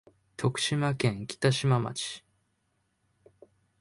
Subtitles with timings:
[0.35, 2.25] 徳島県北島町